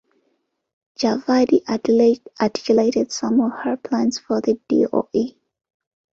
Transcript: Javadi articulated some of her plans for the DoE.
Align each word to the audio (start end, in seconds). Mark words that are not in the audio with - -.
Javadi 0.99 1.61
articulated 2.41 3.11
some 3.11 3.39
of 3.39 3.51
her 3.51 3.77
plans 3.77 4.17
for 4.17 4.41
the 4.41 4.59
DoE. 4.67 5.37